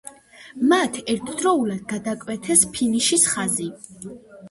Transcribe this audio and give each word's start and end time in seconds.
მათ 0.71 0.97
ერთდროულად 1.15 1.85
გადაკვეთეს 1.93 2.67
ფინიშის 2.75 3.31
ხაზი. 3.37 3.73